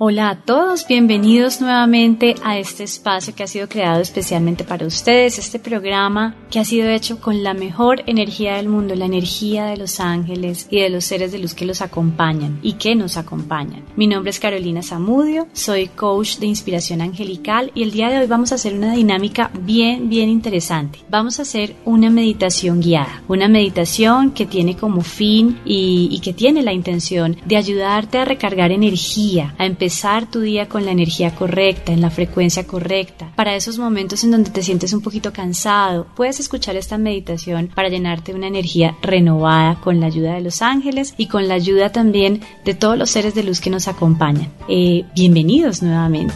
[0.00, 5.40] Hola a todos, bienvenidos nuevamente a este espacio que ha sido creado especialmente para ustedes,
[5.40, 9.76] este programa que ha sido hecho con la mejor energía del mundo, la energía de
[9.76, 13.86] los ángeles y de los seres de luz que los acompañan y que nos acompañan.
[13.96, 18.28] Mi nombre es Carolina Zamudio, soy coach de inspiración angelical y el día de hoy
[18.28, 21.00] vamos a hacer una dinámica bien, bien interesante.
[21.10, 26.62] Vamos a hacer una meditación guiada, una meditación que tiene como fin y, que tiene
[26.62, 31.34] la intención de ayudarte a recargar energía, a empezar empezar tu día con la energía
[31.34, 33.32] correcta, en la frecuencia correcta.
[33.34, 37.88] Para esos momentos en donde te sientes un poquito cansado, puedes escuchar esta meditación para
[37.88, 41.90] llenarte de una energía renovada con la ayuda de los ángeles y con la ayuda
[41.90, 44.52] también de todos los seres de luz que nos acompañan.
[44.68, 46.34] Eh, bienvenidos nuevamente.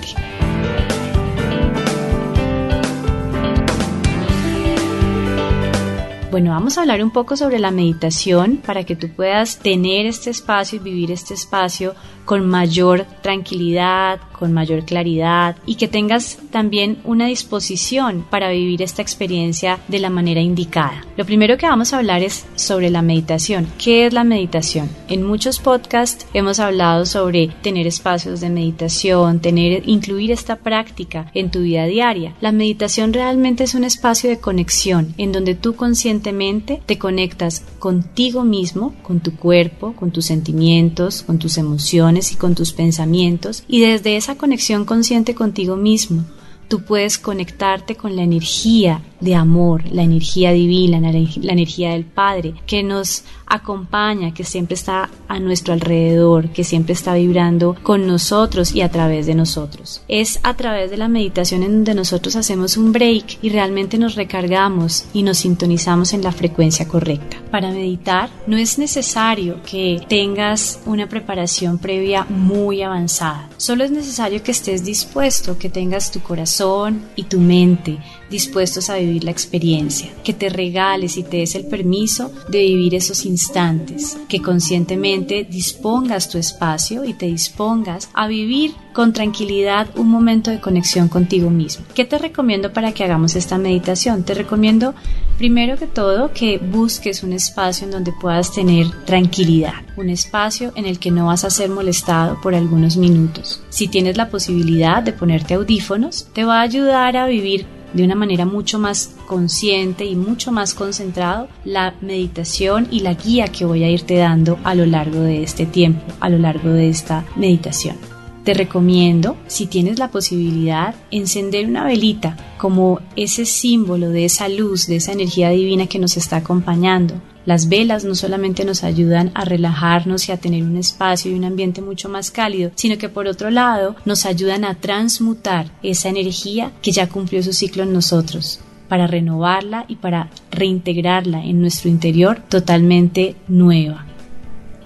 [6.32, 10.30] Bueno, vamos a hablar un poco sobre la meditación para que tú puedas tener este
[10.30, 16.98] espacio y vivir este espacio con mayor tranquilidad, con mayor claridad y que tengas también
[17.04, 21.06] una disposición para vivir esta experiencia de la manera indicada.
[21.16, 23.68] Lo primero que vamos a hablar es sobre la meditación.
[23.78, 24.90] ¿Qué es la meditación?
[25.06, 31.52] En muchos podcasts hemos hablado sobre tener espacios de meditación, tener incluir esta práctica en
[31.52, 32.34] tu vida diaria.
[32.40, 38.42] La meditación realmente es un espacio de conexión en donde tú conscientemente te conectas contigo
[38.42, 43.80] mismo, con tu cuerpo, con tus sentimientos, con tus emociones y con tus pensamientos y
[43.82, 46.24] desde esa conexión consciente contigo mismo.
[46.68, 52.54] Tú puedes conectarte con la energía de amor, la energía divina, la, energía del Padre,
[52.66, 58.74] que nos acompaña, que siempre está a nuestro alrededor, que siempre está vibrando con nosotros
[58.74, 60.02] y a través de nosotros.
[60.08, 64.14] Es a través de la meditación en donde nosotros hacemos un break y realmente nos
[64.14, 67.36] recargamos y nos sintonizamos en la frecuencia correcta.
[67.50, 74.42] Para meditar no es necesario que tengas una preparación previa muy avanzada, solo es necesario
[74.42, 77.98] que estés dispuesto, que tengas tu corazón y tu mente
[78.30, 82.94] dispuestos a vivir la experiencia, que te regales y te des el permiso de vivir
[82.94, 90.08] esos instantes, que conscientemente dispongas tu espacio y te dispongas a vivir con tranquilidad un
[90.08, 91.84] momento de conexión contigo mismo.
[91.94, 94.22] ¿Qué te recomiendo para que hagamos esta meditación?
[94.22, 94.94] Te recomiendo
[95.38, 100.86] primero que todo que busques un espacio en donde puedas tener tranquilidad, un espacio en
[100.86, 103.62] el que no vas a ser molestado por algunos minutos.
[103.70, 108.14] Si tienes la posibilidad de ponerte audífonos, te va a ayudar a vivir de una
[108.14, 113.84] manera mucho más consciente y mucho más concentrado la meditación y la guía que voy
[113.84, 117.96] a irte dando a lo largo de este tiempo, a lo largo de esta meditación.
[118.44, 124.88] Te recomiendo, si tienes la posibilidad, encender una velita como ese símbolo de esa luz,
[124.88, 127.14] de esa energía divina que nos está acompañando.
[127.44, 131.44] Las velas no solamente nos ayudan a relajarnos y a tener un espacio y un
[131.44, 136.70] ambiente mucho más cálido, sino que por otro lado nos ayudan a transmutar esa energía
[136.82, 142.42] que ya cumplió su ciclo en nosotros para renovarla y para reintegrarla en nuestro interior
[142.48, 144.04] totalmente nueva.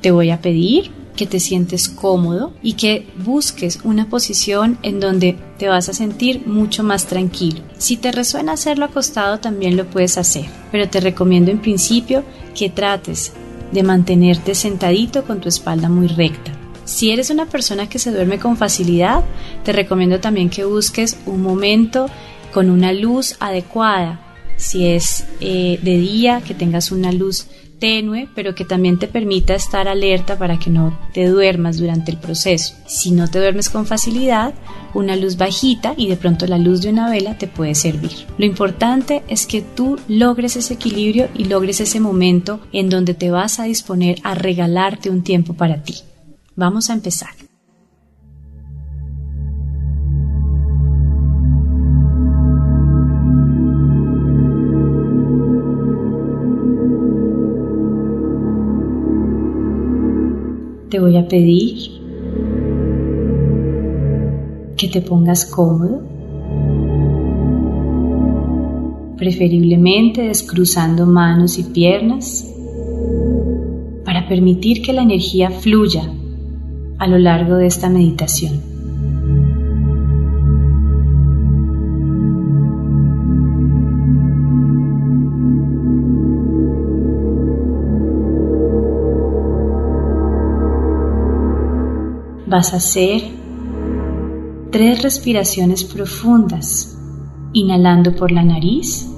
[0.00, 5.36] Te voy a pedir que te sientes cómodo y que busques una posición en donde
[5.58, 7.62] te vas a sentir mucho más tranquilo.
[7.78, 12.22] Si te resuena hacerlo acostado también lo puedes hacer, pero te recomiendo en principio
[12.54, 13.32] que trates
[13.72, 16.52] de mantenerte sentadito con tu espalda muy recta.
[16.84, 19.24] Si eres una persona que se duerme con facilidad,
[19.64, 22.06] te recomiendo también que busques un momento
[22.54, 24.20] con una luz adecuada.
[24.56, 27.48] Si es eh, de día, que tengas una luz
[27.78, 32.18] tenue, pero que también te permita estar alerta para que no te duermas durante el
[32.18, 32.74] proceso.
[32.86, 34.54] Si no te duermes con facilidad,
[34.94, 38.26] una luz bajita y de pronto la luz de una vela te puede servir.
[38.38, 43.30] Lo importante es que tú logres ese equilibrio y logres ese momento en donde te
[43.30, 45.96] vas a disponer a regalarte un tiempo para ti.
[46.54, 47.45] Vamos a empezar.
[60.96, 61.76] Te voy a pedir
[64.78, 66.02] que te pongas cómodo,
[69.18, 72.50] preferiblemente descruzando manos y piernas,
[74.06, 76.10] para permitir que la energía fluya
[76.96, 78.65] a lo largo de esta meditación.
[92.46, 93.22] Vas a hacer
[94.70, 96.96] tres respiraciones profundas,
[97.52, 99.10] inhalando por la nariz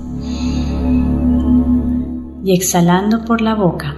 [2.44, 3.94] y exhalando por la boca.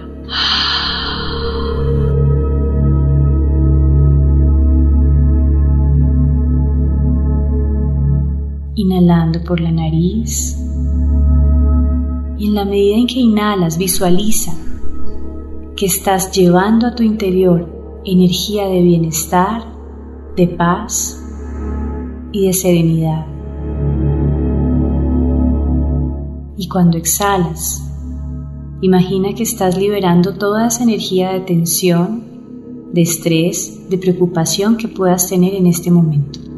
[8.75, 10.57] Inhalando por la nariz.
[12.37, 14.51] Y en la medida en que inhalas, visualiza
[15.75, 19.63] que estás llevando a tu interior energía de bienestar,
[20.35, 21.23] de paz
[22.31, 23.25] y de serenidad.
[26.57, 27.81] Y cuando exhalas,
[28.81, 32.23] imagina que estás liberando toda esa energía de tensión,
[32.93, 36.50] de estrés, de preocupación que puedas tener en este momento.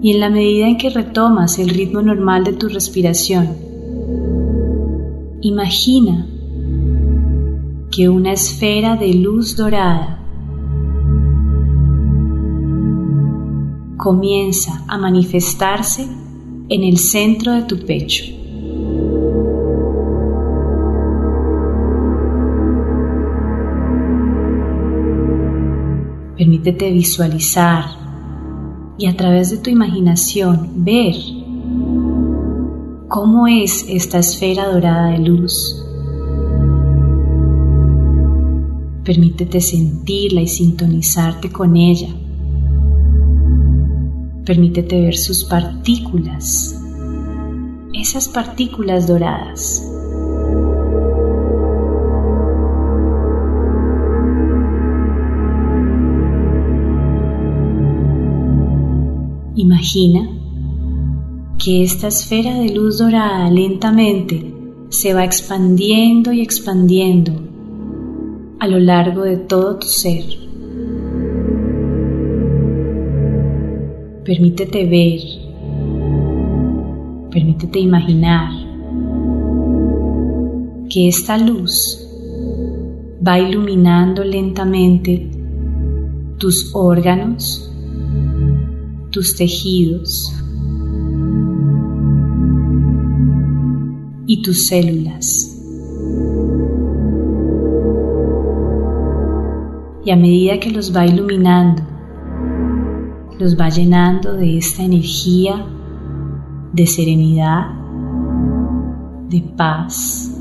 [0.00, 3.48] Y en la medida en que retomas el ritmo normal de tu respiración,
[5.40, 6.26] imagina
[7.90, 10.18] que una esfera de luz dorada
[13.96, 16.06] comienza a manifestarse
[16.68, 18.24] en el centro de tu pecho.
[26.36, 27.97] Permítete visualizar
[28.98, 31.14] y a través de tu imaginación ver
[33.08, 35.84] cómo es esta esfera dorada de luz.
[39.04, 42.08] Permítete sentirla y sintonizarte con ella.
[44.44, 46.82] Permítete ver sus partículas,
[47.94, 49.97] esas partículas doradas.
[59.60, 60.30] Imagina
[61.58, 64.54] que esta esfera de luz dorada lentamente
[64.88, 67.32] se va expandiendo y expandiendo
[68.60, 70.22] a lo largo de todo tu ser.
[74.24, 75.20] Permítete ver,
[77.32, 78.52] permítete imaginar
[80.88, 82.08] que esta luz
[83.26, 85.28] va iluminando lentamente
[86.38, 87.67] tus órganos,
[89.10, 90.34] tus tejidos
[94.26, 95.54] y tus células.
[100.04, 101.82] Y a medida que los va iluminando,
[103.38, 105.66] los va llenando de esta energía
[106.72, 107.68] de serenidad,
[109.28, 110.34] de paz,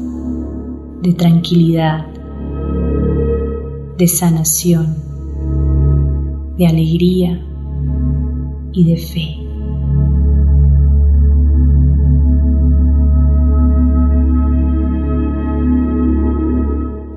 [1.01, 2.05] de tranquilidad,
[3.97, 4.95] de sanación,
[6.57, 7.47] de alegría
[8.73, 9.47] y de fe.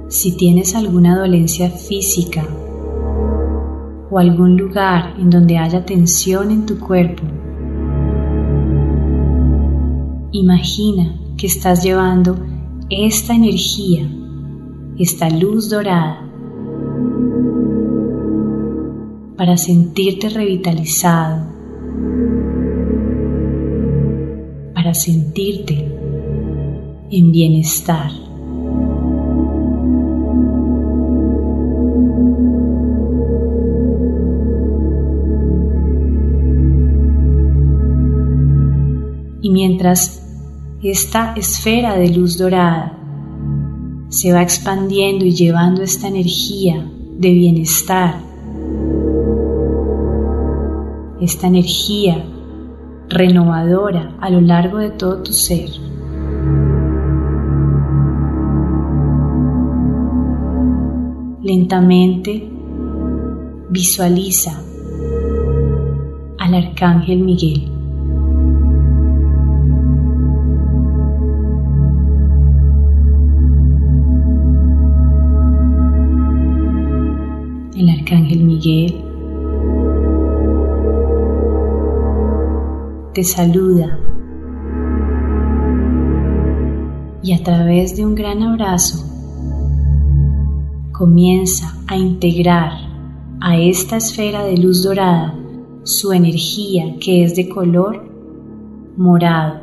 [0.08, 2.44] Si tienes alguna dolencia física
[4.10, 7.22] o algún lugar en donde haya tensión en tu cuerpo,
[10.32, 12.36] imagina que estás llevando
[12.90, 14.10] esta energía,
[14.98, 16.29] esta luz dorada,
[19.50, 21.44] para sentirte revitalizado,
[24.72, 25.92] para sentirte
[27.10, 28.12] en bienestar.
[39.42, 40.32] Y mientras
[40.80, 42.96] esta esfera de luz dorada
[44.10, 46.88] se va expandiendo y llevando esta energía
[47.18, 48.29] de bienestar,
[51.20, 52.24] esta energía
[53.08, 55.68] renovadora a lo largo de todo tu ser.
[61.42, 62.48] Lentamente
[63.70, 64.60] visualiza
[66.38, 67.70] al arcángel Miguel.
[77.80, 79.09] el arcángel Miguel
[83.12, 83.98] te saluda
[87.22, 89.04] y a través de un gran abrazo
[90.92, 92.72] comienza a integrar
[93.40, 95.34] a esta esfera de luz dorada
[95.82, 98.08] su energía que es de color
[98.96, 99.60] morado,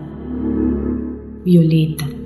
[1.45, 2.16] violeta.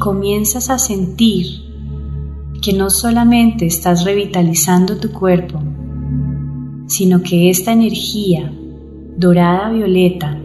[0.00, 1.46] Comienzas a sentir
[2.60, 5.60] que no solamente estás revitalizando tu cuerpo,
[6.88, 8.52] sino que esta energía
[9.16, 10.36] dorada violeta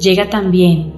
[0.00, 0.92] llega también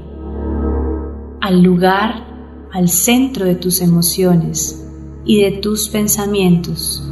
[1.40, 2.24] al lugar,
[2.72, 4.88] al centro de tus emociones
[5.24, 7.04] y de tus pensamientos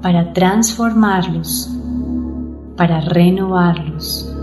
[0.00, 1.70] para transformarlos,
[2.76, 4.34] para renovarlos.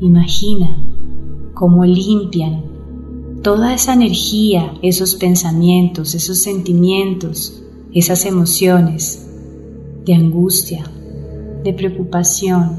[0.00, 0.78] Imagina
[1.52, 2.62] cómo limpian
[3.42, 9.28] toda esa energía, esos pensamientos, esos sentimientos, esas emociones
[10.06, 10.84] de angustia,
[11.62, 12.78] de preocupación,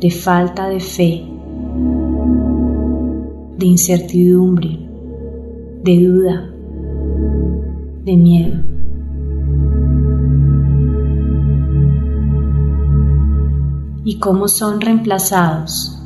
[0.00, 1.22] de falta de fe,
[3.58, 4.78] de incertidumbre,
[5.84, 6.50] de duda,
[8.04, 8.69] de miedo.
[14.04, 15.98] Y cómo son reemplazados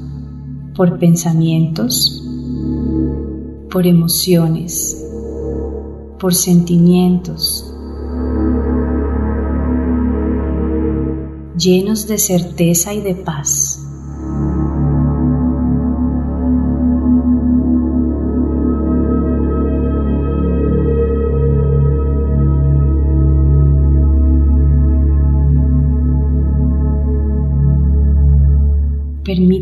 [0.75, 2.23] por pensamientos,
[3.71, 5.01] por emociones,
[6.19, 7.73] por sentimientos,
[11.57, 13.84] llenos de certeza y de paz.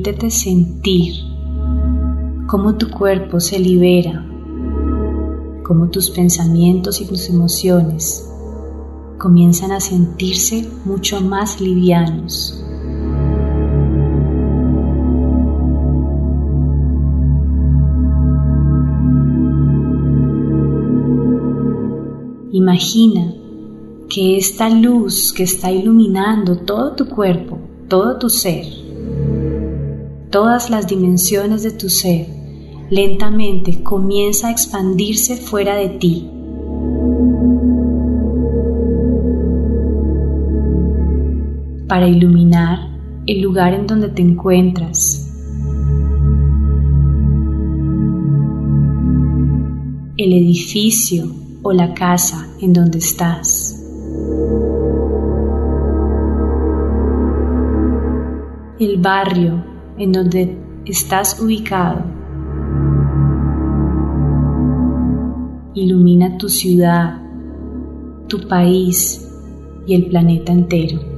[0.03, 1.15] Permítete sentir
[2.49, 4.27] cómo tu cuerpo se libera,
[5.63, 8.29] cómo tus pensamientos y tus emociones
[9.17, 12.65] comienzan a sentirse mucho más livianos.
[22.51, 23.35] Imagina
[24.09, 28.82] que esta luz que está iluminando todo tu cuerpo, todo tu ser,
[30.33, 32.27] todas las dimensiones de tu ser,
[32.89, 36.29] lentamente comienza a expandirse fuera de ti
[41.87, 42.79] para iluminar
[43.27, 45.29] el lugar en donde te encuentras.
[50.17, 51.27] El edificio
[51.63, 53.79] o la casa en donde estás.
[58.79, 59.72] El barrio
[60.03, 62.03] en donde estás ubicado.
[65.75, 67.23] Ilumina tu ciudad,
[68.27, 69.31] tu país
[69.87, 71.13] y el planeta entero.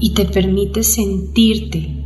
[0.00, 2.04] y te permite sentirte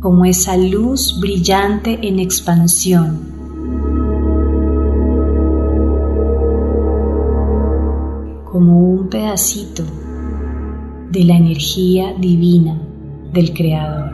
[0.00, 3.30] como esa luz brillante en expansión.
[8.50, 9.84] como un pedacito
[11.10, 12.80] de la energía divina
[13.32, 14.10] del Creador.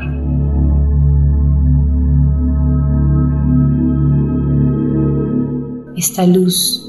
[5.95, 6.83] Esta luz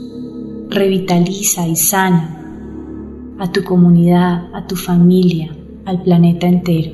[0.69, 6.91] revitaliza y sana a tu comunidad, a tu familia, al planeta entero.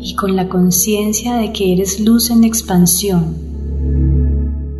[0.00, 3.45] Y con la conciencia de que eres luz en expansión,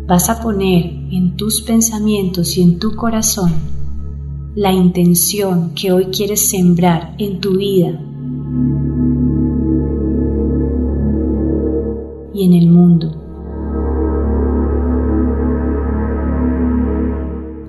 [0.07, 3.51] vas a poner en tus pensamientos y en tu corazón
[4.55, 7.99] la intención que hoy quieres sembrar en tu vida
[12.33, 13.11] y en el mundo.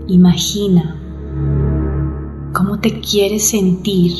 [0.06, 0.96] Imagina
[2.54, 4.12] cómo te quieres sentir.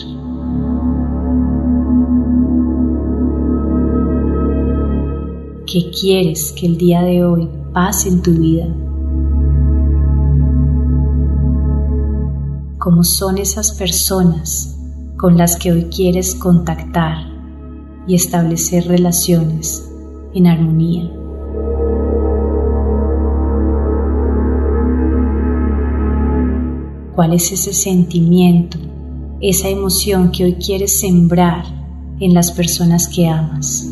[5.67, 8.67] ¿Qué quieres que el día de hoy pase en tu vida?
[12.79, 14.77] ¿Cómo son esas personas
[15.17, 17.19] con las que hoy quieres contactar
[18.09, 19.89] y establecer relaciones
[20.35, 21.09] en armonía?
[27.15, 28.79] cuál es ese sentimiento,
[29.41, 31.65] esa emoción que hoy quieres sembrar
[32.21, 33.89] en las personas que amas.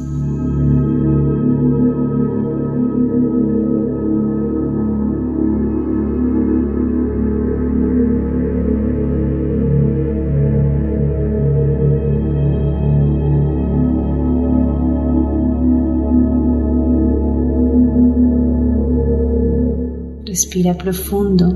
[20.57, 21.53] Respira profundo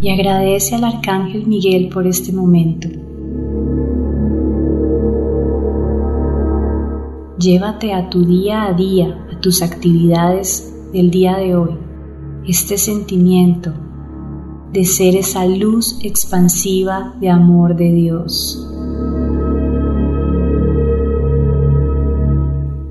[0.00, 2.88] y agradece al Arcángel Miguel por este momento.
[7.36, 11.76] llévate a tu día a día, a tus actividades del día de hoy,
[12.46, 13.72] este sentimiento
[14.72, 18.73] de ser esa luz expansiva de amor de Dios.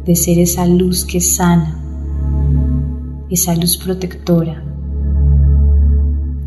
[0.06, 1.80] De ser esa luz que sana,
[3.30, 4.62] esa luz protectora,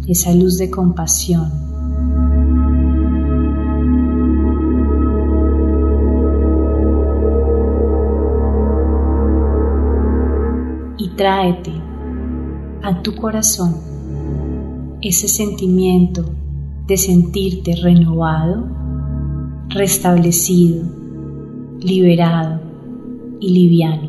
[0.06, 1.50] esa luz de compasión.
[10.98, 11.72] Y tráete
[12.82, 13.74] a tu corazón
[15.00, 16.24] ese sentimiento
[16.86, 18.68] de sentirte renovado,
[19.70, 20.84] restablecido,
[21.80, 22.65] liberado
[23.40, 24.08] y liviano,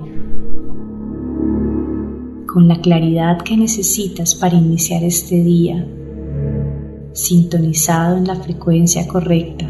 [2.46, 5.86] con la claridad que necesitas para iniciar este día,
[7.14, 9.70] sintonizado en la frecuencia correcta,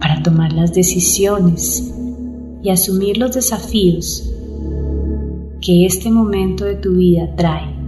[0.00, 1.94] para tomar las decisiones
[2.62, 4.32] y asumir los desafíos
[5.60, 7.78] que este momento de tu vida trae.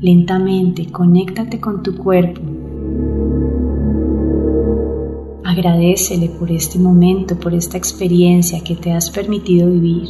[0.00, 2.47] Lentamente conéctate con tu cuerpo.
[5.58, 10.08] Agradecele por este momento, por esta experiencia que te has permitido vivir.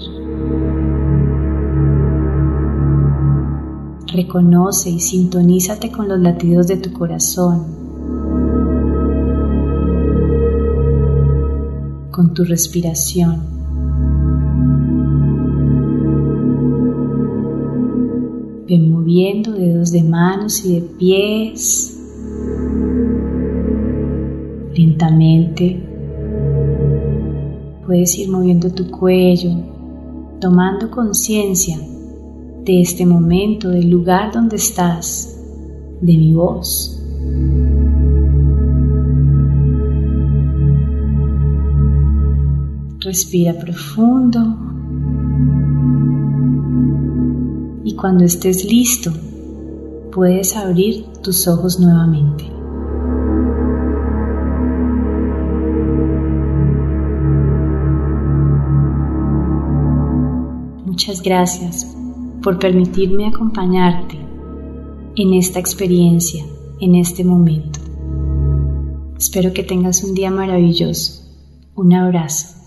[4.09, 7.65] Reconoce y sintonízate con los latidos de tu corazón,
[12.11, 13.41] con tu respiración.
[18.69, 21.98] Ven moviendo dedos de manos y de pies.
[24.79, 25.77] Lentamente
[27.85, 29.51] puedes ir moviendo tu cuello,
[30.41, 31.77] tomando conciencia
[32.65, 35.37] de este momento, del lugar donde estás,
[36.01, 37.03] de mi voz.
[43.01, 44.39] Respira profundo
[47.83, 49.11] y cuando estés listo
[50.13, 52.58] puedes abrir tus ojos nuevamente.
[60.99, 61.97] Muchas gracias
[62.43, 64.19] por permitirme acompañarte
[65.15, 66.45] en esta experiencia,
[66.81, 67.79] en este momento.
[69.17, 71.23] Espero que tengas un día maravilloso.
[71.77, 72.58] Un abrazo.